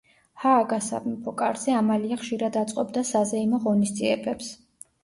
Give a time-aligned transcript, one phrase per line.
[0.43, 4.55] ჰააგას სამეფო კარზე ამალია ხშირად აწყობდა საზეიმო ღონისძიებებს.